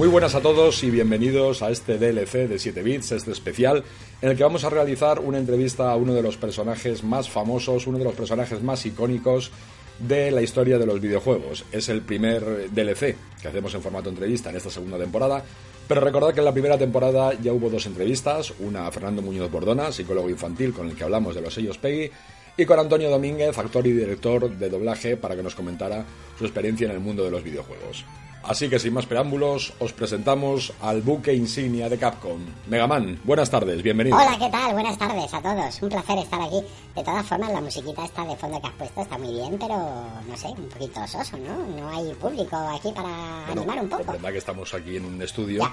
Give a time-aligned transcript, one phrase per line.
[0.00, 3.84] Muy buenas a todos y bienvenidos a este DLC de 7 bits, este especial,
[4.22, 7.86] en el que vamos a realizar una entrevista a uno de los personajes más famosos,
[7.86, 9.50] uno de los personajes más icónicos
[9.98, 11.66] de la historia de los videojuegos.
[11.70, 15.44] Es el primer DLC que hacemos en formato entrevista en esta segunda temporada,
[15.86, 19.50] pero recordad que en la primera temporada ya hubo dos entrevistas, una a Fernando Muñoz
[19.50, 22.10] Bordona, psicólogo infantil con el que hablamos de los sellos PEGI,
[22.56, 26.06] y con Antonio Domínguez, actor y director de doblaje, para que nos comentara
[26.38, 28.06] su experiencia en el mundo de los videojuegos.
[28.42, 33.20] Así que sin más preámbulos, os presentamos al buque insignia de Capcom, Megaman.
[33.22, 34.16] Buenas tardes, bienvenido.
[34.16, 34.72] Hola, ¿qué tal?
[34.72, 35.82] Buenas tardes a todos.
[35.82, 36.62] Un placer estar aquí.
[36.96, 39.76] De todas formas, la musiquita esta de fondo que has puesto está muy bien, pero
[39.76, 41.66] no sé, un poquito soso, ¿no?
[41.66, 44.02] No hay público aquí para animar un poco.
[44.02, 45.70] Es verdad que estamos aquí en un estudio.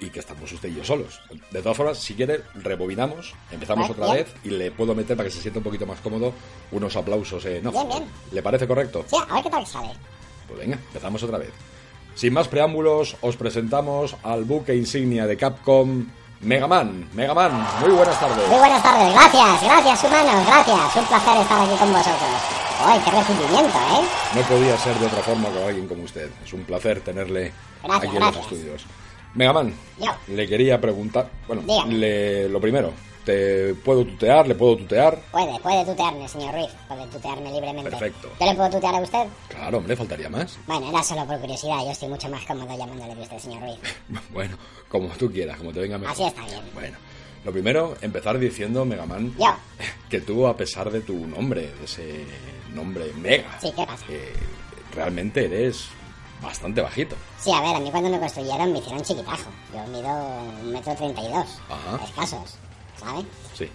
[0.00, 1.20] Y que estamos usted y yo solos.
[1.50, 5.34] De todas formas, si quiere, rebobinamos, empezamos otra vez y le puedo meter para que
[5.34, 6.32] se sienta un poquito más cómodo
[6.70, 7.74] unos aplausos en off.
[7.74, 8.04] Bien, bien.
[8.30, 9.04] ¿Le parece correcto?
[9.08, 9.90] Sí, a ver qué tal sale.
[10.46, 11.50] Pues venga, empezamos otra vez.
[12.18, 16.04] Sin más preámbulos, os presentamos al buque insignia de Capcom,
[16.40, 17.08] Megaman.
[17.14, 18.48] Megaman, muy buenas tardes.
[18.48, 20.96] Muy buenas tardes, gracias, gracias humanos, gracias.
[20.96, 22.30] Un placer estar aquí con vosotros.
[22.84, 24.04] ¡Ay, qué recibimiento, eh!
[24.34, 26.28] No podía ser de otra forma con alguien como usted.
[26.44, 27.52] Es un placer tenerle
[27.84, 28.34] Gracias, aquí en gracias.
[28.44, 28.86] los estudios.
[29.34, 29.72] Megaman,
[30.28, 31.30] le quería preguntar.
[31.46, 32.92] Bueno, le- lo primero,
[33.24, 34.48] ¿te puedo tutear?
[34.48, 35.18] ¿Le puedo tutear?
[35.30, 36.70] Puede, puede tutearme, señor Ruiz.
[36.88, 37.90] Puede tutearme libremente.
[37.90, 38.30] Perfecto.
[38.40, 39.24] ¿Yo le puedo tutear a usted?
[39.48, 40.58] Claro, hombre, faltaría más.
[40.66, 41.78] Bueno, era solo por curiosidad.
[41.84, 43.78] Yo estoy mucho más cómodo llamándole de usted, señor Ruiz.
[44.32, 44.56] Bueno,
[44.88, 46.14] como tú quieras, como te venga mejor.
[46.14, 46.60] Así está bien.
[46.74, 46.96] Bueno,
[47.44, 49.54] lo primero, empezar diciendo, Megaman, Yo.
[50.10, 52.24] que tú, a pesar de tu nombre, de ese
[52.74, 54.04] nombre Mega, Sí, ¿qué pasa?
[54.08, 54.32] eh,
[54.94, 55.88] realmente eres
[56.42, 57.16] bastante bajito.
[57.38, 59.50] Sí, a ver, a mí cuando me construyeron me hicieron chiquitajo.
[59.74, 60.08] Yo mido
[60.62, 61.46] un metro treinta y dos.
[61.68, 62.04] Ajá.
[62.04, 62.54] Escasos,
[62.98, 63.24] ¿sabes?
[63.56, 63.70] Sí.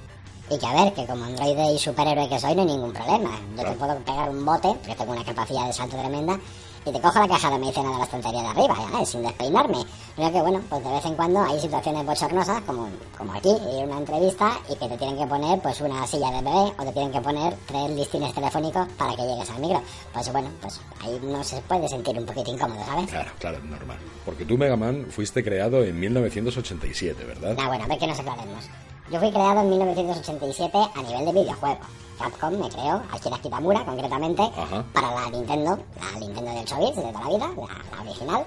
[0.50, 3.40] Y que a ver, que como androide y superhéroe que soy no hay ningún problema.
[3.50, 3.72] Yo Claro.
[3.72, 6.40] te puedo pegar un bote, porque tengo una capacidad de salto tremenda,
[6.86, 9.06] y te cojo la caja de medicina de la estantería de arriba, ¿eh?
[9.06, 9.78] sin despeinarme.
[10.18, 13.82] Lo que bueno, pues de vez en cuando hay situaciones bochornosas, como, como aquí, ir
[13.82, 16.84] a una entrevista y que te tienen que poner pues una silla de bebé o
[16.86, 19.82] te tienen que poner tres listines telefónicos para que llegues al micro.
[20.14, 23.10] Pues bueno, pues ahí uno se puede sentir un poquito incómodo, ¿sabes?
[23.10, 23.98] Claro, claro, normal.
[24.26, 27.58] Porque tú, Megaman, fuiste creado en 1987, ¿verdad?
[27.60, 28.66] Ah, bueno, a ver que nos aclaremos.
[29.12, 31.80] Yo fui creado en 1987 a nivel de videojuego.
[32.18, 34.84] Capcom me creó, Akira Kitamura concretamente, Ajá.
[34.94, 38.46] para la Nintendo, la Nintendo de 8 bits de toda la vida, la, la original.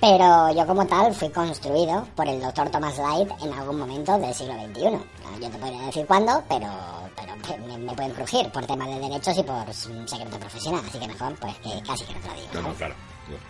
[0.00, 2.70] Pero yo como tal fui construido por el Dr.
[2.70, 4.80] Thomas Light en algún momento del siglo XXI.
[4.80, 5.00] Claro,
[5.40, 6.68] Yo te podría decir cuándo, pero,
[7.16, 10.82] pero me, me pueden crujir por temas de derechos y por un secreto profesional.
[10.88, 12.46] Así que mejor, pues que casi que no te lo digo.
[12.54, 12.94] No, no, claro.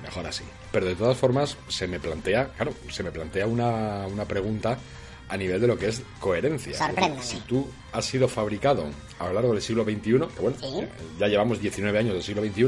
[0.03, 0.43] Mejor así.
[0.73, 4.77] Pero de todas formas, se me plantea, claro, se me plantea una, una pregunta
[5.29, 6.75] a nivel de lo que es coherencia.
[7.21, 8.85] Si tú has sido fabricado
[9.19, 10.67] a lo largo del siglo XXI, que bueno, Sí.
[10.81, 12.65] eh, ya llevamos 19 años del siglo XXI,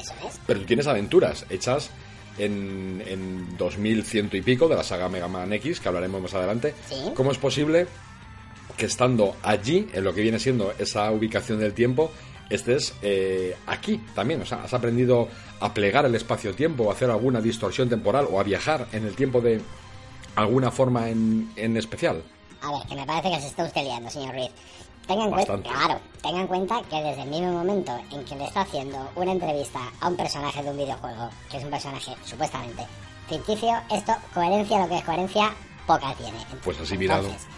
[0.00, 0.40] Eso es.
[0.46, 1.90] pero tú tienes aventuras hechas
[2.38, 6.74] en, en 2100 y pico de la saga Mega Man X, que hablaremos más adelante.
[6.88, 6.96] Sí.
[7.14, 7.86] ¿Cómo es posible
[8.76, 12.10] que estando allí, en lo que viene siendo esa ubicación del tiempo,
[12.48, 14.40] estés eh, aquí también?
[14.42, 15.28] O sea, has aprendido
[15.60, 19.14] a plegar el espacio-tiempo, o a hacer alguna distorsión temporal, o a viajar en el
[19.14, 19.60] tiempo de
[20.36, 22.22] alguna forma en, en especial.
[22.62, 24.50] A ver, que me parece que se está usted liando, señor Ruiz.
[25.06, 28.44] Tenga en cuenta, claro, tenga en cuenta que desde el mismo momento en que le
[28.44, 32.86] está haciendo una entrevista a un personaje de un videojuego, que es un personaje supuestamente
[33.28, 35.52] ficticio, esto, coherencia, lo que es coherencia,
[35.86, 36.38] poca tiene.
[36.62, 37.24] Pues así mirado.
[37.24, 37.48] Entonces,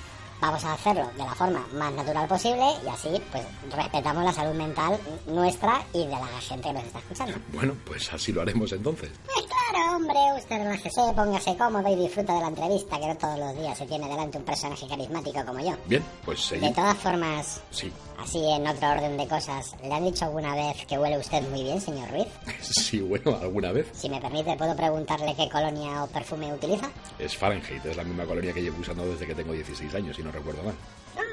[0.41, 4.55] Vamos a hacerlo de la forma más natural posible y así, pues, respetamos la salud
[4.55, 7.35] mental nuestra y de la gente que nos está escuchando.
[7.53, 9.11] Bueno, pues así lo haremos entonces.
[9.25, 9.64] Pues claro,
[9.95, 13.77] hombre, usted relájese, póngase cómodo y disfruta de la entrevista, que no todos los días
[13.79, 15.73] se tiene delante un personaje carismático como yo.
[15.87, 16.75] Bien, pues De seguimos.
[16.75, 20.99] todas formas, Sí, así en otro orden de cosas, ¿le han dicho alguna vez que
[20.99, 22.27] huele usted muy bien, señor Ruiz?
[22.61, 23.89] sí, bueno, alguna vez.
[23.93, 26.91] Si me permite, ¿puedo preguntarle qué colonia o perfume utiliza?
[27.19, 30.23] Es Fahrenheit, es la misma colonia que llevo usando desde que tengo 16 años, si
[30.23, 30.75] no recuerdo mal.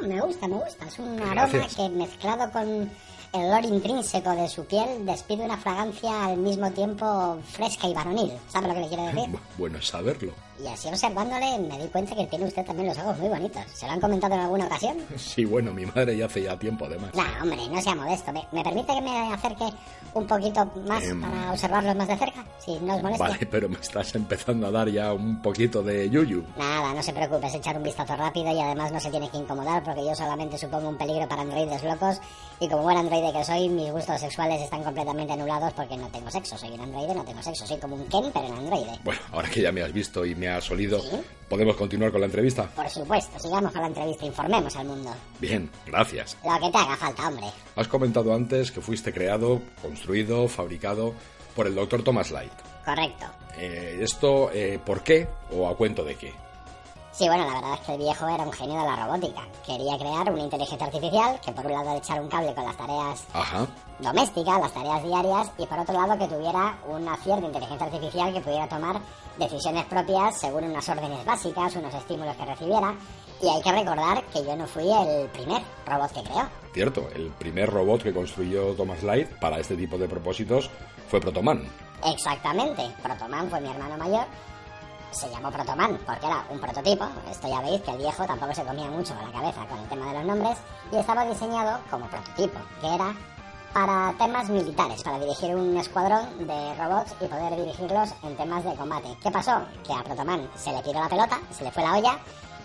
[0.02, 0.86] No, me gusta, me gusta.
[0.86, 1.76] Es un Pues aroma gracias.
[1.76, 2.92] que mezclado con
[3.34, 8.32] el olor intrínseco de su piel despide una fragancia al mismo tiempo fresca y varonil.
[8.50, 9.30] ¿Sabe lo que le quiero decir?
[9.30, 10.34] Bu- Bueno saberlo.
[10.64, 13.64] Y así observándole me di cuenta que tiene usted también los ojos muy bonitos.
[13.74, 14.98] ¿Se lo han comentado en alguna ocasión?
[15.18, 17.12] Sí, bueno, mi madre ya hace ya tiempo además.
[17.16, 18.32] Nah, hombre, no sea modesto.
[18.34, 19.66] ¿Me, me permite que me acerque
[20.14, 22.46] un poquito más Em, para observarlos más de cerca?
[22.60, 23.24] Si no os molesta.
[23.24, 26.44] Vale, pero me estás empezando a dar ya un poquito de yuyu.
[26.58, 29.38] Nada, no se preocupe, es echar un vistazo rápido y además no se tiene que
[29.38, 32.20] incomodar porque yo solamente supongo un peligro para androides locos
[32.60, 36.30] y como buen androide que soy, mis gustos sexuales están completamente anulados porque no tengo
[36.30, 36.58] sexo.
[36.58, 37.66] Soy un androide, no tengo sexo.
[37.66, 39.00] Soy como un Ken, pero en androide.
[39.04, 41.10] Bueno, ahora que ya me has visto y me has olido, Sí.
[41.50, 42.68] ¿podemos continuar con la entrevista?
[42.76, 45.12] Por supuesto, sigamos con la entrevista, informemos al mundo.
[45.40, 46.38] Bien, gracias.
[46.44, 47.48] Lo que te haga falta, hombre.
[47.76, 51.14] Has comentado antes que fuiste creado, construido, fabricado
[51.56, 52.04] por el Dr.
[52.04, 52.52] Thomas Light.
[52.86, 53.26] Correcto.
[53.58, 56.34] Eh, ¿Esto eh, por qué o a cuento de qué?
[57.12, 59.42] Sí, bueno, la verdad es que el viejo era un genio de la robótica.
[59.66, 63.26] Quería crear una inteligencia artificial que por un lado echar un cable con las tareas
[63.34, 63.68] Ajá.
[64.00, 68.40] domésticas, las tareas diarias, y por otro lado que tuviera una cierta inteligencia artificial que
[68.40, 69.02] pudiera tomar
[69.38, 72.96] decisiones propias según unas órdenes básicas, unos estímulos que recibiera.
[73.42, 76.48] Y hay que recordar que yo no fui el primer robot que creó.
[76.74, 80.70] Cierto, el primer robot que construyó Thomas Light para este tipo de propósitos
[81.10, 81.68] fue Protoman.
[82.06, 84.26] Exactamente, Protoman fue mi hermano mayor.
[85.12, 87.06] Se llamó Protoman porque era un prototipo.
[87.30, 89.90] Esto ya veis que el viejo tampoco se comía mucho con la cabeza con el
[89.90, 90.58] tema de los nombres.
[90.92, 93.14] Y estaba diseñado como prototipo, que era
[93.74, 98.74] para temas militares, para dirigir un escuadrón de robots y poder dirigirlos en temas de
[98.76, 99.10] combate.
[99.24, 99.62] ¿Qué pasó?
[99.86, 102.20] Que a Protoman se le tiró la pelota, se le fue la olla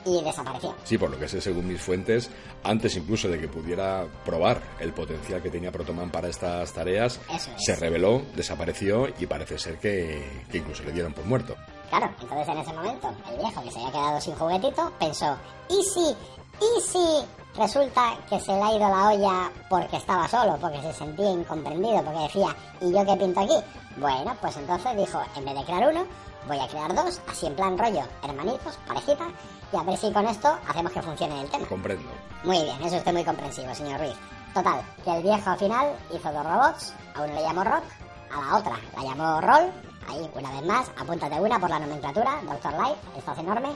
[0.04, 0.74] y desapareció.
[0.84, 2.30] Sí, por lo que sé, según mis fuentes,
[2.62, 7.50] antes incluso de que pudiera probar el potencial que tenía Protoman para estas tareas, es.
[7.56, 11.56] se reveló, desapareció y parece ser que, que incluso le dieron por muerto.
[11.88, 15.36] Claro, entonces en ese momento el viejo que se había quedado sin juguetito pensó,
[15.68, 16.16] ¿y si,
[16.60, 17.24] y si
[17.56, 22.02] resulta que se le ha ido la olla porque estaba solo, porque se sentía incomprendido,
[22.02, 23.56] porque decía, ¿y yo qué pinto aquí?
[23.96, 26.04] Bueno, pues entonces dijo, en vez de crear uno,
[26.46, 29.26] voy a crear dos, así en plan rollo, hermanitos, parejita,
[29.72, 31.66] y a ver si con esto hacemos que funcione el tema.
[31.66, 32.08] Comprendo.
[32.44, 34.16] Muy bien, es usted muy comprensivo, señor Ruiz.
[34.54, 37.84] Total, que el viejo al final hizo dos robots, a uno le llamó Rock,
[38.32, 39.72] a la otra la llamó Roll,
[40.08, 43.68] ahí una vez más, apúntate una por la nomenclatura, Doctor Light, esto es enorme,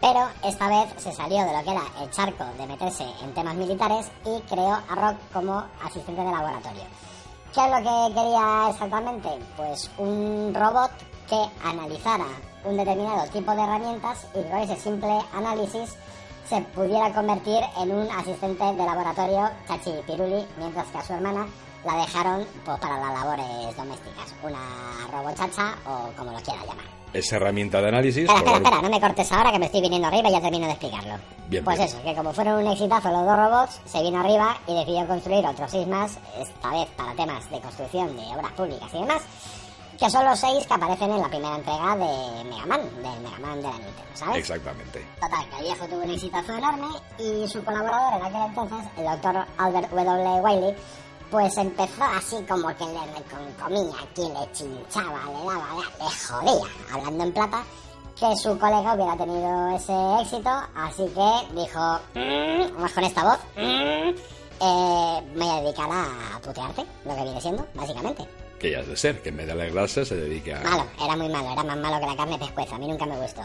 [0.00, 3.54] pero esta vez se salió de lo que era el charco de meterse en temas
[3.54, 6.84] militares y creó a Rock como asistente de laboratorio.
[7.54, 9.28] ¿Qué es lo que quería exactamente?
[9.56, 10.90] Pues un robot
[11.28, 12.26] que analizara
[12.64, 15.96] un determinado tipo de herramientas y con ese simple análisis
[16.48, 21.46] se pudiera convertir en un asistente de laboratorio chachi piruli, mientras que a su hermana
[21.84, 24.58] la dejaron pues, para las labores domésticas, una
[25.10, 26.84] robochacha o como lo quiera llamar.
[27.12, 28.24] Esa herramienta de análisis...
[28.24, 30.66] Espera, espera, espera, no me cortes ahora que me estoy viniendo arriba y ya termino
[30.66, 31.14] de explicarlo.
[31.48, 31.88] Bien, pues bien.
[31.88, 35.46] eso, que como fueron un exitazo los dos robots, se vino arriba y decidió construir
[35.46, 39.22] otros seis más, esta vez para temas de construcción de obras públicas y demás,
[39.98, 43.38] que son los seis que aparecen en la primera entrega de Mega Man, del Mega
[43.40, 44.36] Man de la Nintendo, ¿sabes?
[44.36, 45.06] Exactamente.
[45.20, 46.88] Total, que el viejo tuvo un exitazo enorme
[47.18, 50.40] y su colaborador en aquel entonces, el doctor Albert W.
[50.42, 50.76] Wiley,
[51.30, 57.24] pues empezó así como que le reconcomía, aquí le chinchaba, le daba, le jodía, hablando
[57.24, 57.62] en plata,
[58.18, 63.38] que su colega hubiera tenido ese éxito, así que dijo, "Mm", vamos con esta voz,
[63.56, 64.10] "Mm,
[64.60, 68.28] eh, me voy a dedicar a putearte, lo que viene siendo, básicamente.
[68.58, 70.60] Que ya es de ser, que en vez de alegrarse se dedique a...
[70.60, 73.16] Malo, era muy malo, era más malo que la carne pescueza, a mí nunca me
[73.20, 73.42] gustó.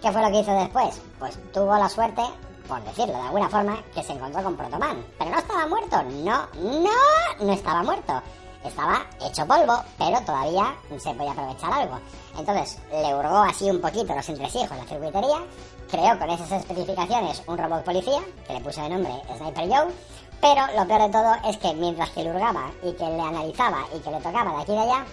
[0.00, 1.00] ¿Qué fue lo que hizo después?
[1.18, 2.22] Pues tuvo la suerte,
[2.68, 5.04] por decirlo de alguna forma, que se encontró con Protoman.
[5.18, 8.22] Pero no estaba muerto, no, no, no estaba muerto.
[8.64, 11.98] Estaba hecho polvo, pero todavía se podía aprovechar algo.
[12.38, 15.44] Entonces le hurgó así un poquito los entresijos la circuitería,
[15.90, 19.94] creó con esas especificaciones un robot policía, que le puso de nombre Sniper Joe,
[20.40, 23.84] pero lo peor de todo es que mientras que le hurgaba y que le analizaba
[23.94, 25.04] y que le tocaba de aquí y de allá,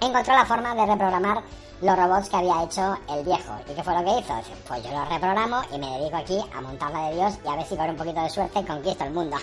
[0.00, 1.42] encontró la forma de reprogramar
[1.80, 3.58] los robots que había hecho el viejo.
[3.68, 4.34] ¿Y qué fue lo que hizo?
[4.66, 7.66] Pues yo los reprogramo y me dedico aquí a montarla de Dios y a ver
[7.66, 9.36] si con un poquito de suerte conquisto el mundo.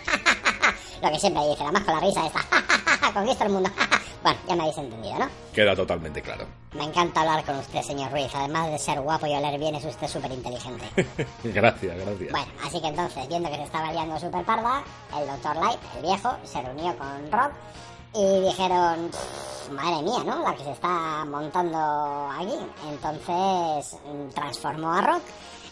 [1.01, 2.41] lo que siempre dice, la más con la risa esta.
[3.13, 3.69] conquisto el mundo.
[4.23, 5.29] bueno, ya me habéis entendido, ¿no?
[5.53, 6.45] Queda totalmente claro.
[6.73, 8.31] Me encanta hablar con usted, señor Ruiz.
[8.33, 10.85] Además de ser guapo y oler bien, es usted súper inteligente.
[11.43, 12.31] gracias, gracias.
[12.31, 14.83] Bueno, así que entonces, viendo que se estaba liando súper parda,
[15.19, 15.55] el Dr.
[15.57, 17.51] Light, el viejo, se reunió con Rob
[18.13, 19.40] y dijeron, "Pff,
[19.71, 20.43] madre mía, ¿no?
[20.43, 22.55] La que se está montando aquí.
[22.89, 25.23] Entonces mm, transformó a Rock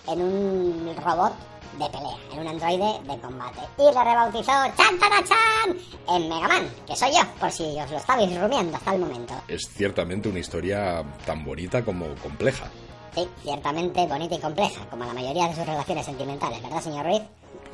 [0.08, 1.34] en un robot
[1.78, 3.60] de pelea, en un androide de combate.
[3.78, 5.78] Y le rebautizó Chan Tara Chan
[6.10, 9.34] en Mega Man, que soy yo, por si os lo estabais rumiando hasta el momento.
[9.48, 12.66] Es ciertamente una historia tan bonita como compleja.
[13.14, 17.22] Sí, ciertamente bonita y compleja, como la mayoría de sus relaciones sentimentales, ¿verdad, señor Ruiz?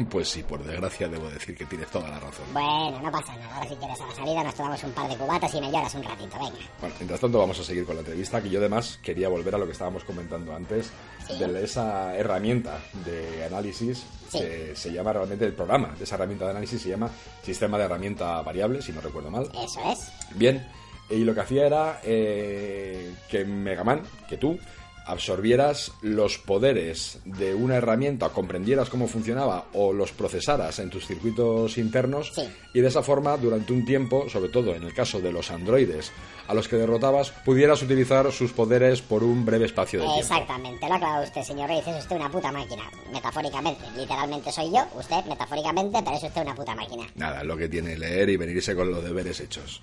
[0.09, 2.45] Pues sí, por desgracia debo decir que tienes toda la razón.
[2.51, 3.55] Bueno, no pasa nada.
[3.55, 5.95] Ahora si quieres a la salida nos tomamos un par de cubatas y me lloras
[5.95, 6.57] un ratito, venga.
[6.81, 9.57] Bueno, mientras tanto vamos a seguir con la entrevista, que yo además quería volver a
[9.57, 10.91] lo que estábamos comentando antes,
[11.27, 11.39] Sí.
[11.39, 14.39] de esa herramienta de análisis, Sí.
[14.39, 17.09] que se llama realmente el programa de esa herramienta de análisis, se llama
[17.41, 19.49] Sistema de Herramienta Variable, si no recuerdo mal.
[19.63, 20.11] Eso es.
[20.35, 20.67] Bien,
[21.09, 24.59] y lo que hacía era eh, que Megaman, que tú,
[25.05, 31.77] absorbieras los poderes de una herramienta, comprendieras cómo funcionaba o los procesaras en tus circuitos
[31.77, 32.47] internos Sí.
[32.74, 36.12] y de esa forma durante un tiempo, sobre todo en el caso de los androides
[36.47, 40.21] a los que derrotabas, pudieras utilizar sus poderes por un breve espacio de tiempo.
[40.21, 41.88] Exactamente, lo ha clavado usted, señor Ruiz.
[41.88, 42.83] Es usted una puta máquina.
[43.12, 43.83] Metafóricamente.
[43.95, 47.07] Literalmente soy yo, usted metafóricamente, pero es usted una puta máquina.
[47.15, 49.81] Nada, lo que tiene leer y venirse con los deberes hechos.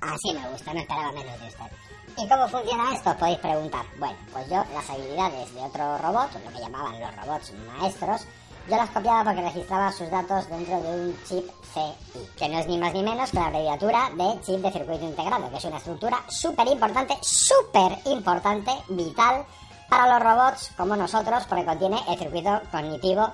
[0.00, 1.64] Así me gusta, no esperaba menos de usted.
[2.16, 3.16] ¿Y cómo funciona esto?
[3.16, 3.84] Podéis preguntar.
[3.98, 8.26] Bueno, pues yo las habilidades de otro robot, lo que llamaban los robots maestros,
[8.68, 12.66] yo las copiaba porque registraba sus datos dentro de un chip CI, que no es
[12.66, 15.76] ni más ni menos que la abreviatura de chip de circuito integrado, que es una
[15.78, 19.44] estructura súper importante, súper importante, vital
[19.90, 23.32] para los robots como nosotros, porque contiene el circuito cognitivo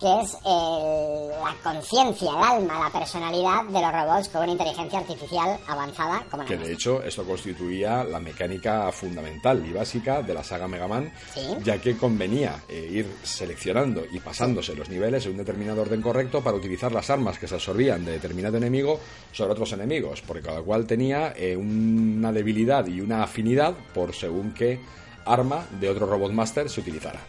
[0.00, 4.98] que es eh, la conciencia, el alma, la personalidad de los robots con una inteligencia
[4.98, 10.34] artificial avanzada como la Que de hecho esto constituía la mecánica fundamental y básica de
[10.34, 11.40] la saga Mega Man, Sí.
[11.62, 16.42] ya que convenía eh, ir seleccionando y pasándose los niveles en un determinado orden correcto
[16.42, 18.98] para utilizar las armas que se absorbían de determinado enemigo
[19.32, 24.52] sobre otros enemigos, porque cada cual tenía eh, una debilidad y una afinidad por según
[24.54, 24.80] qué
[25.24, 27.20] arma de otro Robot Master se utilizara.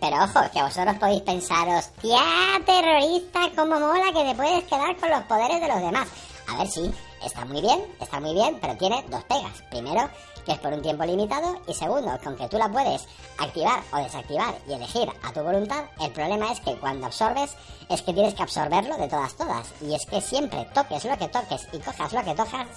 [0.00, 2.22] Pero ojo, que vosotros podéis pensar, hostia,
[2.64, 6.08] terrorista, cómo mola que te puedes quedar con los poderes de los demás.
[6.48, 6.90] A ver, sí,
[7.22, 9.62] está muy bien, está muy bien, pero tiene dos pegas.
[9.70, 10.08] Primero,
[10.46, 13.06] que es por un tiempo limitado, y segundo, que aunque tú la puedes
[13.38, 17.54] activar o desactivar y elegir a tu voluntad, el problema es que cuando absorbes,
[17.90, 19.68] es que tienes que absorberlo de todas, todas.
[19.82, 22.68] Y es que siempre toques lo que toques y cojas lo que tojas,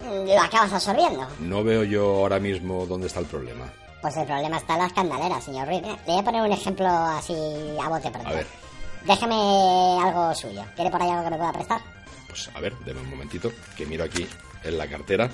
[0.00, 1.26] mm, lo acabas absorbiendo.
[1.40, 3.70] No veo yo ahora mismo dónde está el problema.
[4.00, 5.82] Pues el problema está en las candeleras, señor Ruiz.
[5.82, 7.34] Mira, Le voy a poner un ejemplo así
[7.82, 8.28] a bote pronto.
[8.28, 8.46] A ver.
[9.04, 9.34] Déjeme
[10.02, 10.62] algo suyo.
[10.74, 11.80] ¿Quiere por ahí algo que me pueda prestar?
[12.28, 14.26] Pues a ver, deme un momentito, que miro aquí
[14.64, 15.30] en la cartera.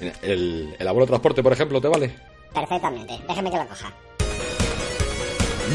[0.00, 2.16] El, el abuelo transporte, por ejemplo, ¿te vale?
[2.54, 3.18] Perfectamente.
[3.28, 3.92] Déjeme que lo coja.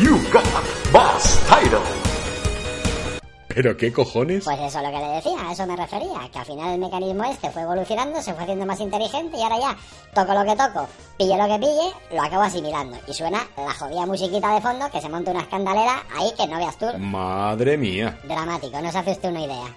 [0.02, 0.44] You got
[0.92, 2.13] boss title.
[3.54, 4.44] ¿Pero qué cojones?
[4.44, 6.30] Pues eso es lo que le decía, a eso me refería.
[6.32, 9.60] Que al final el mecanismo este fue evolucionando, se fue haciendo más inteligente y ahora
[9.60, 9.78] ya
[10.14, 12.98] toco lo que toco, pille lo que pille, lo acabo asimilando.
[13.08, 16.58] Y suena la jodida musiquita de fondo que se monta una escandalera ahí que no
[16.58, 16.88] veas tú.
[16.98, 18.20] Madre mía.
[18.24, 19.76] Dramático, no se hace usted una idea.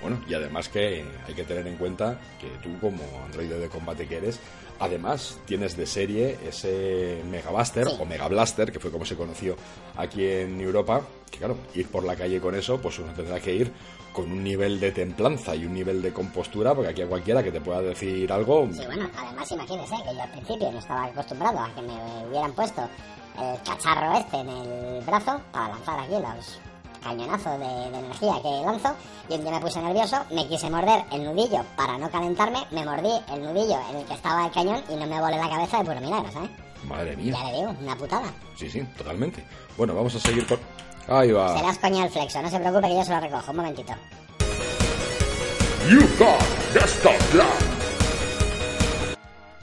[0.00, 4.08] Bueno, y además que hay que tener en cuenta que tú como androide de combate
[4.08, 4.40] que eres,
[4.82, 7.96] además tienes de serie ese Mega Buster Sí.
[8.00, 9.56] o Mega Blaster, que fue como se conoció
[9.96, 13.54] aquí en Europa, que claro, ir por la calle con eso, pues uno tendrá que
[13.54, 13.72] ir
[14.12, 17.50] con un nivel de templanza y un nivel de compostura, porque aquí a cualquiera que
[17.50, 21.58] te pueda decir algo, Sí, bueno, además imagínese que yo al principio no estaba acostumbrado
[21.60, 21.94] a que me
[22.28, 22.82] hubieran puesto
[23.38, 26.60] el cacharro este en el brazo para lanzar aquí los
[27.02, 28.94] cañonazos de, de energía que lanzo
[29.28, 32.84] y un día me puse nervioso, me quise morder el nudillo para no calentarme, me
[32.84, 35.78] mordí el nudillo en el que estaba el cañón y no me volé la cabeza
[35.78, 36.50] de puro milagro, ¿sabes?
[36.84, 37.34] madre mía.
[37.38, 38.32] Ya le digo, una putada.
[38.56, 39.44] Sí, sí, totalmente.
[39.76, 40.58] Bueno, vamos a seguir con...
[41.08, 41.56] Ahí va.
[41.56, 43.92] Serás coña el flexo, no se preocupe que yo se lo recojo, un momentito.
[45.88, 47.71] You got.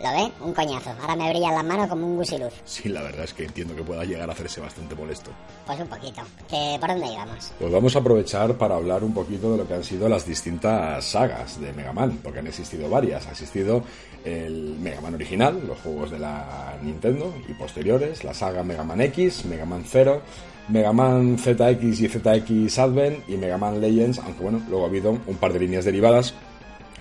[0.01, 0.32] ¿Lo ve?
[0.39, 0.91] Un coñazo.
[1.01, 2.53] Ahora me brillan las manos como un gusiluz.
[2.63, 5.32] Sí, la verdad es que entiendo que pueda llegar a hacerse bastante molesto.
[5.65, 6.22] Pues un poquito.
[6.50, 7.51] ¿Que ¿Por dónde íbamos?
[7.60, 11.03] Pues vamos a aprovechar para hablar un poquito de lo que han sido las distintas
[11.03, 13.27] sagas de Mega Man, porque han existido varias.
[13.27, 13.84] Ha existido
[14.24, 19.01] el Mega Man original, los juegos de la Nintendo y posteriores, la saga Mega Man
[19.01, 20.22] X, Mega Man Zero,
[20.70, 25.12] Mega Man ZX y ZX Advent y Mega Man Legends, aunque bueno, luego ha habido
[25.12, 26.34] un par de líneas derivadas,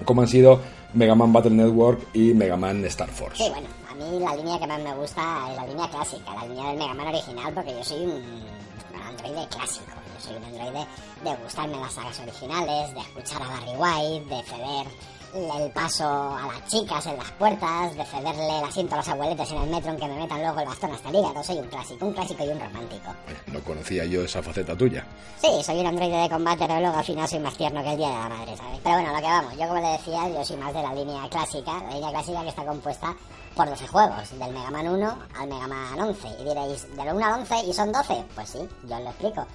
[0.05, 0.61] como han sido
[0.95, 3.43] Mega Man Battle Network y Mega Man Star Force.
[3.43, 6.47] Sí, bueno, a mí la línea que más me gusta es la línea clásica, la
[6.47, 9.87] línea del Mega Man original, porque yo soy un, un androide clásico.
[10.15, 10.87] Yo soy un androide
[11.25, 14.87] de gustarme las sagas originales, de escuchar a Barry White, de ceder
[15.35, 19.51] el paso a las chicas en las puertas, de cederle el asiento a los abueletes
[19.51, 21.43] en el metro en que me metan luego el bastón hasta el hígado.
[21.43, 23.15] Soy un clásico, un clásico y un romántico.
[23.47, 25.07] No conocía yo esa faceta tuya.
[25.41, 27.97] Sí, soy un androide de combate, pero luego al final soy más tierno que el
[27.99, 28.81] Día de la Madre, ¿sabes?
[28.83, 31.29] Pero bueno, lo que vamos, yo como le decía, yo soy más de la línea
[31.29, 33.17] clásica, la línea clásica que está compuesta
[33.55, 36.29] por 12 juegos, del Mega Man 1 al Mega Man 11.
[36.41, 38.25] Y diréis, ¿del 1 al 11 y son 12?
[38.35, 39.47] Pues sí, yo os lo explico.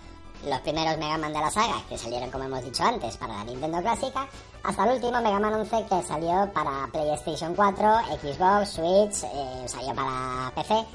[0.45, 3.43] Los primeros Mega Man de la saga, que salieron como hemos dicho antes, para la
[3.45, 4.27] Nintendo clásica,
[4.63, 9.95] hasta el último Mega Man 11 que salió para PlayStation 4, Xbox, Switch, eh, salió
[9.95, 10.85] para PC.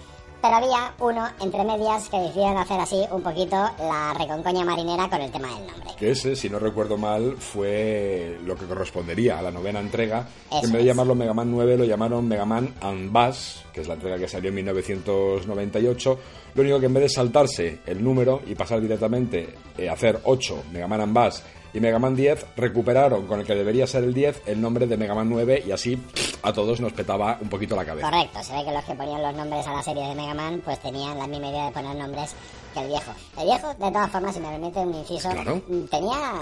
[0.41, 5.21] Pero había uno entre medias que decidieron hacer así un poquito la reconcoña marinera con
[5.21, 5.91] el tema del nombre.
[5.99, 10.29] Que ese, si no recuerdo mal, fue lo que correspondería a la novena entrega.
[10.51, 13.81] Eso en vez de llamarlo Mega Man 9, lo llamaron Mega Man and Bass, que
[13.81, 16.19] es la entrega que salió en 1998.
[16.55, 20.21] Lo único que en vez de saltarse el número y pasar directamente eh, a hacer
[20.25, 21.43] 8 Mega Man and Bass
[21.79, 24.97] y Mega Man 10, recuperaron con el que debería ser el 10 el nombre de
[24.97, 25.99] Mega Man 9 y así
[26.43, 28.11] a todos nos petaba un poquito la cabeza.
[28.11, 30.61] Correcto, se ve que los que ponían los nombres a la serie de Mega Man
[30.65, 32.35] pues tenían la misma idea de poner nombres
[32.75, 33.13] que el viejo.
[33.39, 35.63] El viejo, de todas formas, si me permite un inciso, Claro.
[35.91, 36.33] tenía,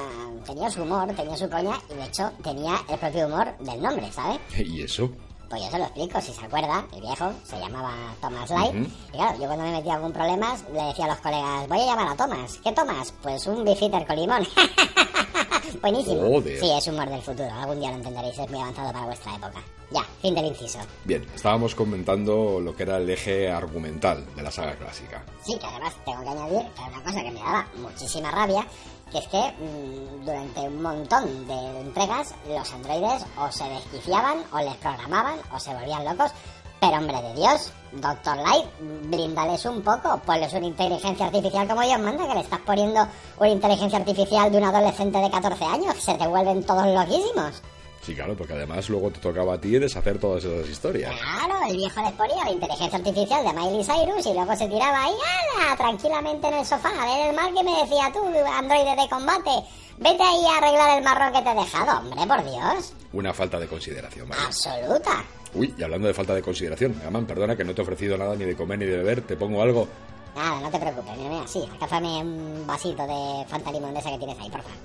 [0.45, 4.11] tenía su humor, tenía su coña y de hecho tenía el propio humor del nombre,
[4.13, 4.39] ¿sabes?
[4.59, 5.11] ¿Y eso?
[5.49, 8.75] Pues yo se lo explico, si se acuerda, el viejo se llamaba Thomas Light.
[8.75, 8.85] Ujú.
[9.09, 11.87] Y claro, yo cuando me metía algún problema le decía a los colegas, voy a
[11.87, 12.59] llamar a Thomas.
[12.65, 13.15] ¿Qué Thomas?
[13.23, 14.47] Pues un bifitter con limón.
[15.81, 16.21] Buenísimo.
[16.23, 16.59] Joder.
[16.61, 17.51] Sí, es humor del futuro.
[17.53, 18.39] Algún día lo entenderéis.
[18.39, 19.63] Es muy avanzado para vuestra época.
[19.91, 20.79] Ya, fin del inciso.
[21.05, 25.25] Bien, estábamos comentando lo que era el eje argumental de la saga clásica.
[25.45, 28.67] Sí, que además tengo que añadir que una cosa que me daba muchísima rabia,
[29.11, 34.59] que es que mm, durante un montón de entregas los androides o se desquiciaban, o
[34.59, 36.33] les programaban, o se volvían locos.
[36.81, 38.67] Pero hombre de Dios, Doctor Light,
[39.09, 43.07] bríndales un poco, ponles una inteligencia artificial como Dios manda, que le estás poniendo
[43.39, 47.63] una inteligencia artificial de un adolescente de 14 años, se te vuelven todos loquísimos.
[48.07, 51.13] Sí, claro, porque además luego te tocaba a ti deshacer todas esas historias.
[51.21, 55.03] Claro, el viejo les ponía la inteligencia artificial de Miley Cyrus y luego se tiraba
[55.03, 55.15] ahí,
[55.59, 55.77] ¡ala!
[55.77, 59.51] tranquilamente en el sofá, a ver el mal que me decía tú, androide de combate.
[59.99, 62.93] Vete ahí a arreglar el marrón que te he dejado, hombre, por Dios.
[63.13, 64.43] Una falta de consideración, ¿vale?
[64.43, 65.25] Absoluta.
[65.55, 68.37] Uy, y hablando de falta de consideración, Megaman, perdona que no te he ofrecido nada
[68.37, 69.89] ni de comer ni de beber, te pongo algo.
[70.37, 74.11] Nada, no te preocupes, mira, mira, sí, acázame un vasito de Fanta Limón de esa
[74.13, 74.77] que tienes ahí, por favor.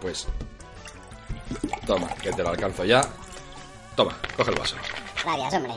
[0.00, 0.26] Pues.
[1.86, 3.02] Toma, que te lo alcanzo ya.
[3.96, 4.76] Toma, coge el vaso.
[5.24, 5.72] Gracias, hombre.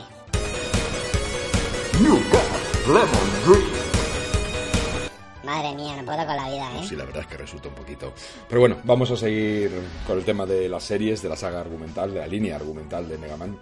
[5.44, 6.86] Madre mía, no puedo con la vida, ¿eh?
[6.86, 8.12] Sí, la verdad es que resulta un poquito.
[8.48, 9.70] Pero bueno, vamos a seguir
[10.06, 13.18] con el tema de las series, de la saga argumental, de la línea argumental de
[13.18, 13.58] Mega Man.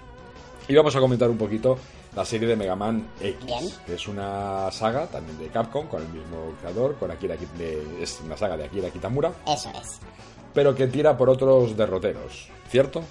[0.69, 1.79] Y vamos a comentar un poquito
[2.15, 3.71] la serie de Mega Man X, Bien.
[3.85, 7.37] que es una saga también de Capcom, con el mismo creador, con Akira,
[8.01, 10.01] es una saga de Akira Kitamura, Eso es.
[10.57, 13.03] Pero que tira por otros derroteros, ¿cierto?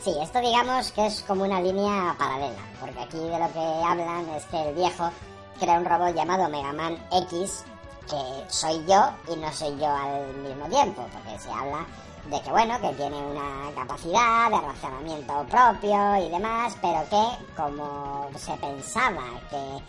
[0.00, 4.28] Sí, esto digamos que es como una línea paralela, porque aquí de lo que hablan
[4.36, 5.10] es que el viejo
[5.58, 7.64] crea un robot llamado Mega Man X,
[8.08, 8.16] que
[8.46, 11.84] soy yo y no soy yo al mismo tiempo, porque se habla
[12.30, 18.30] de que bueno, que tiene una capacidad de razonamiento propio y demás, pero que como
[18.36, 19.82] se pensaba que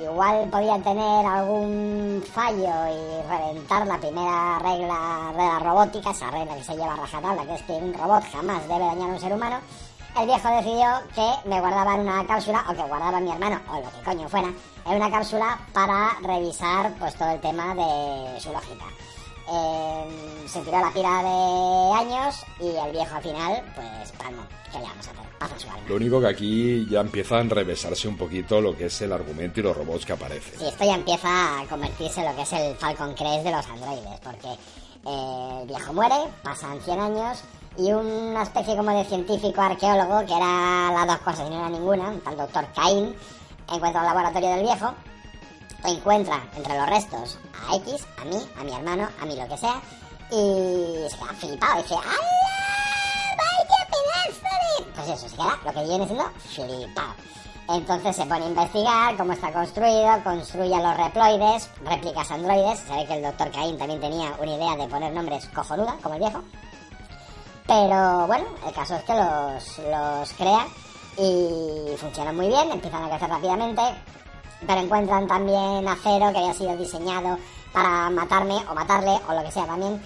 [0.00, 6.54] igual podía tener algún fallo y reventar la primera regla de la robótica, esa regla
[6.56, 9.20] que se lleva a rajatabla, que es que un robot jamás debe dañar a un
[9.20, 9.60] ser humano,
[10.18, 13.80] el viejo decidió que me guardaba en una cápsula, o que guardaba mi hermano, o
[13.80, 14.48] lo que coño fuera,
[14.84, 18.84] en una cápsula para revisar pues todo el tema de su lógica.
[19.48, 24.42] Eh, se tiró la tira de años y el viejo al final, pues palmo.
[24.70, 25.24] ¿Qué le vamos a hacer?
[25.38, 25.82] Pasa su alma.
[25.88, 29.60] Lo único que aquí ya empieza a enrevesarse un poquito lo que es el argumento
[29.60, 30.58] y los robots que aparecen.
[30.58, 33.66] Sí, esto ya empieza a convertirse en lo que es el Falcon Crest de los
[33.66, 37.42] androides, porque eh, el viejo muere, pasan 100 años
[37.76, 41.68] y una especie como de científico arqueólogo, que era las dos cosas y no era
[41.68, 43.14] ninguna, un tal doctor Cain,
[43.70, 44.94] encuentra el laboratorio del viejo,
[45.88, 49.58] encuentra entre los restos a X, a mí, a mi hermano, a mí lo que
[49.58, 49.80] sea,
[50.30, 53.36] y se queda flipado, dice ¡Hala!
[53.38, 54.92] ¡Vaya pedazo de...!
[54.94, 57.14] Pues eso, se queda lo que viene siendo flipado.
[57.68, 62.80] Entonces se pone a investigar cómo está construido, construye los reploides, réplicas androides.
[62.80, 66.16] Se ve que el doctor Cain también tenía una idea de poner nombres cojonuda, como
[66.16, 66.42] el viejo.
[67.66, 70.66] Pero bueno, el caso es que los, los crea
[71.16, 73.82] y funcionan muy bien, empiezan a crecer rápidamente,
[74.66, 77.38] pero encuentran también acero que había sido diseñado
[77.72, 80.00] para matarme o matarle o lo que sea también.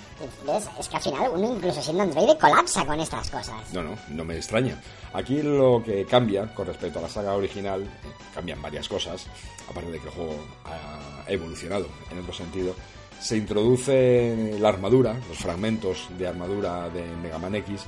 [0.46, 0.68] ¿Ves?
[0.78, 3.72] Es que al final uno incluso siendo androide colapsa con estas cosas.
[3.72, 4.80] No, no, no me extraña.
[5.12, 7.88] Aquí lo que cambia con respecto a la saga original, eh,
[8.34, 9.26] cambian varias cosas,
[9.68, 12.74] aparte de que el juego ha evolucionado en otro sentido.
[13.20, 17.86] Se introduce la armadura, los fragmentos de armadura de Mega Man X,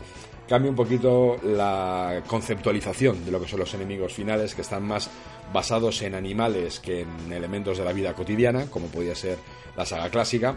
[0.48, 5.10] cambia un poquito la conceptualización de lo que son los enemigos finales, que están más
[5.52, 9.38] basados en animales que en elementos de la vida cotidiana, como podía ser
[9.76, 10.56] la saga clásica.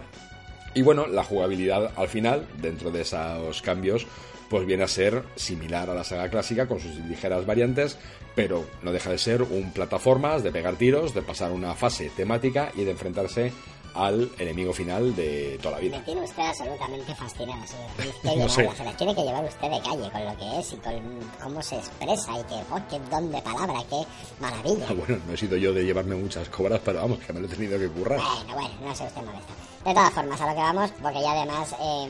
[0.73, 4.07] Y bueno, la jugabilidad al final, dentro de esos cambios,
[4.49, 7.97] pues viene a ser similar a la saga clásica con sus ligeras variantes,
[8.35, 12.71] pero no deja de ser un plataformas de pegar tiros, de pasar una fase temática
[12.75, 13.51] y de enfrentarse
[13.93, 16.03] al enemigo final de toda la Me vida.
[16.05, 18.13] tiene usted absolutamente fascinado, señor.
[18.21, 18.69] Que No sé.
[18.75, 21.61] se la tiene que llevar usted de calle con lo que es y con cómo
[21.61, 24.01] se expresa y que, oh, qué don de palabra, qué
[24.39, 24.85] maravilla.
[24.89, 27.47] Ah, bueno, no he sido yo de llevarme muchas cobras, pero vamos, que me lo
[27.47, 28.19] he tenido que currar.
[28.19, 29.53] Bueno, bueno, no se usted molesta.
[29.85, 32.07] De todas formas, a lo que vamos, porque ya además eh,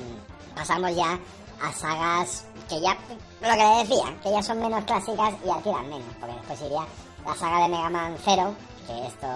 [0.55, 1.19] pasamos ya
[1.61, 2.97] a sagas que ya,
[3.41, 6.85] lo que le decía, que ya son menos clásicas y alquilan menos, porque después iría
[7.25, 8.55] la saga de Mega Man 0,
[8.87, 9.27] que esto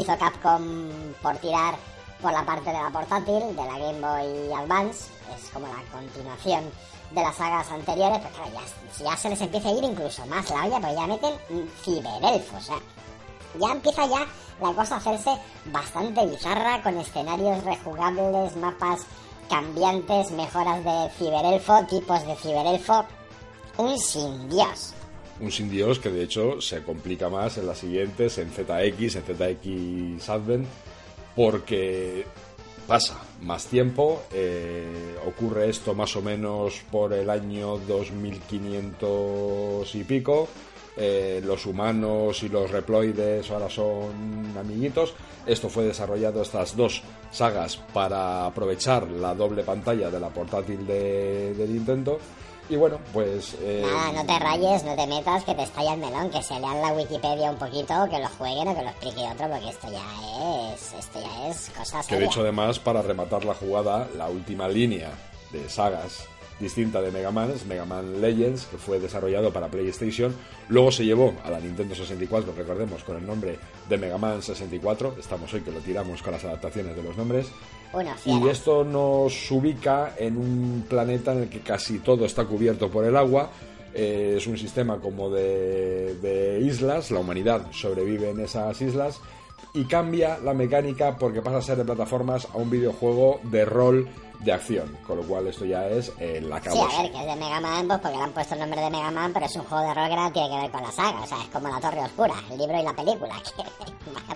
[0.00, 0.88] hizo Capcom
[1.22, 1.74] por tirar
[2.20, 6.64] por la parte de la portátil, de la Game Boy Advance, es como la continuación
[7.10, 8.50] de las sagas anteriores, pero claro,
[8.98, 12.70] ya, ya se les empieza a ir incluso más la olla, porque ya meten ciberelfos,
[12.70, 12.80] o
[13.58, 14.26] ya empieza ya
[14.60, 15.30] la cosa a hacerse
[15.66, 19.02] bastante bizarra con escenarios rejugables, mapas
[19.48, 23.04] cambiantes, mejoras de ciberelfo, tipos de ciberelfo.
[23.76, 24.93] Un sin Dios.
[25.40, 29.22] Un sin Dios que de hecho se complica más en las siguientes, en ZX, en
[29.22, 30.66] ZX Advent,
[31.34, 32.24] porque
[32.86, 34.22] pasa más tiempo.
[34.32, 40.48] eh, ocurre esto más o menos por el año 2500 y pico.
[40.96, 45.12] eh, los humanos y los reploides ahora son amiguitos.
[45.44, 51.52] Esto fue desarrollado, estas dos sagas, para aprovechar la doble pantalla de la portátil de,
[51.54, 52.20] de Nintendo.
[52.68, 53.56] Y bueno, pues...
[53.60, 56.58] eh, Nada, no te rayes, no te metas, que te estalla el melón, que se
[56.58, 59.88] lean la Wikipedia un poquito, que lo jueguen o que lo explique otro, porque esto
[59.92, 64.28] ya es, esto ya es cosa Que de hecho además para rematar la jugada, la
[64.28, 65.10] última línea
[65.52, 66.26] de sagas
[66.60, 70.34] distinta de Mega Man es Mega Man Legends, que fue desarrollado para PlayStation,
[70.68, 75.16] luego se llevó a la Nintendo 64, recordemos, con el nombre de Mega Man 64,
[75.18, 77.50] estamos hoy que lo tiramos con las adaptaciones de los nombres,
[78.24, 83.04] y esto nos ubica en un planeta en el que casi todo está cubierto por
[83.04, 83.50] el agua.
[83.94, 89.20] Eh, es un sistema como de, de islas, la humanidad sobrevive en esas islas
[89.72, 94.08] y cambia la mecánica porque pasa a ser de plataformas a un videojuego de rol
[94.44, 96.98] de acción, con lo cual esto ya es eh, la Sí, cabosa.
[96.98, 98.90] a ver, que es de Mega Man, pues porque le han puesto el nombre de
[98.90, 100.92] Mega Man, pero es un juego de rol que nada tiene que ver con la
[100.92, 101.20] saga.
[101.22, 103.34] O sea, es como la Torre Oscura, el libro y la película.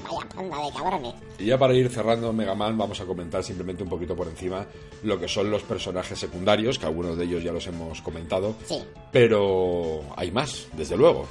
[0.03, 1.15] Vaya panda de cabrones.
[1.39, 4.67] Y ya para ir cerrando Mega Man vamos a comentar simplemente un poquito por encima
[5.03, 8.83] lo que son los personajes secundarios, que algunos de ellos ya los hemos comentado, Sí.
[9.13, 11.27] pero hay más, desde luego.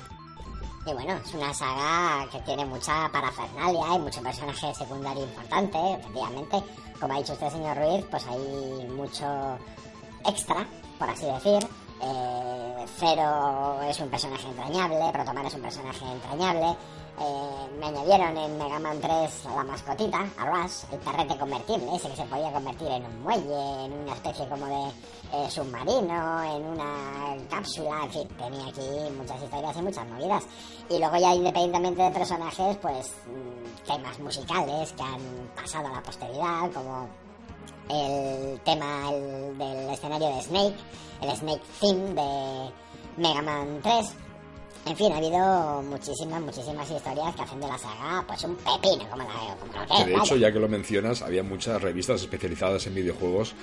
[0.85, 6.63] Y bueno, es una saga que tiene mucha parafernalia y mucho personaje secundario importante, efectivamente.
[6.99, 9.57] Como ha dicho usted, señor Ruiz, pues hay mucho
[10.25, 11.67] extra, por así decir.
[12.01, 12.36] Eh,
[12.99, 16.75] Zero es un personaje entrañable, Protoman es un personaje entrañable.
[17.19, 21.95] Eh, me añadieron en Mega Man 3 a la mascotita, a Rush, el perrete convertible,
[21.95, 24.91] ese que se podía convertir en un muelle, en una especie como de
[25.33, 30.43] eh, submarino, en una cápsula, en fin, tenía aquí muchas historias y muchas movidas.
[30.89, 36.03] Y luego ya independientemente de personajes, pues mm, temas musicales que han pasado a la
[36.03, 37.09] posteridad, como
[37.89, 40.75] el tema el- del escenario de Snake,
[41.21, 42.69] el Snake Theme de
[43.17, 44.05] Mega Man 3.
[44.85, 49.09] En fin, ha habido muchísimas, muchísimas historias que hacen de la saga pues un pepino,
[49.09, 50.23] como, la, como lo que es, de vaya.
[50.23, 53.53] hecho, ya que lo mencionas, había muchas revistas especializadas en videojuegos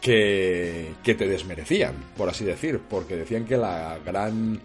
[0.00, 4.60] que, que te desmerecían, por así decir, porque decían que la gran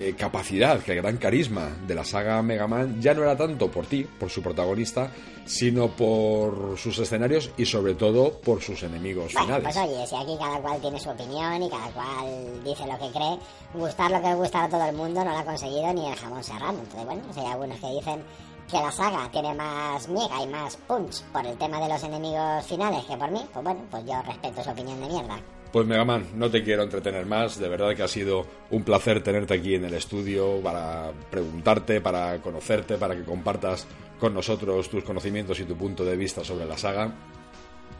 [0.00, 3.70] eh, capacidad, que el gran carisma de la saga Mega Man ya no era tanto
[3.70, 5.10] por ti, por su protagonista,
[5.44, 9.64] sino por sus escenarios y sobre todo por sus enemigos Bueno, finales.
[9.74, 13.12] pues oye, si aquí cada cual tiene su opinión y cada cual dice lo que
[13.12, 13.38] cree,
[13.74, 16.16] gustar lo que le gusta a todo el mundo no lo ha conseguido ni el
[16.16, 16.78] jamón serrano.
[16.80, 18.22] Entonces, bueno, si hay algunos que dicen
[18.70, 22.66] que la saga tiene más miega y más punch por el tema de los enemigos
[22.66, 25.40] finales que por mí, pues bueno, pues yo respeto su opinión de mierda.
[25.76, 29.52] Pues Megaman, no te quiero entretener más, de verdad que ha sido un placer tenerte
[29.52, 33.86] aquí en el estudio para preguntarte, para conocerte, para que compartas
[34.18, 37.12] con nosotros tus conocimientos y tu punto de vista sobre la saga.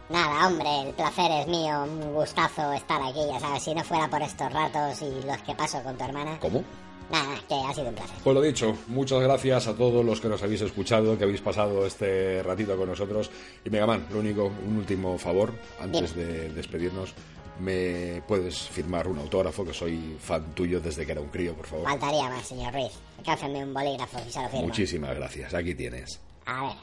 [0.09, 4.09] Nada, hombre, el placer es mío, un gustazo estar aquí, ya sabes, si no fuera
[4.09, 6.63] por estos ratos y los que paso con tu hermana, ¿Cómo?
[7.11, 8.17] nada, que ha sido un placer.
[8.23, 11.85] Pues lo dicho, muchas gracias a todos los que nos habéis escuchado, que habéis pasado
[11.85, 13.29] este ratito con nosotros.
[13.63, 17.13] Y Megaman, lo único, un último favor, antes de despedirnos,
[17.59, 21.67] me puedes firmar un autógrafo, que soy fan tuyo desde que era un crío, por
[21.67, 21.85] favor.
[21.87, 22.91] Faltaría más, señor Ruiz.
[23.25, 24.67] Cáfeme un bolígrafo y se lo firmo.
[24.67, 26.19] Muchísimas gracias, aquí tienes.
[26.45, 26.75] A ver.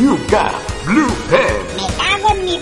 [0.00, 1.66] You got blue pen.
[1.76, 2.58] Me cago en mi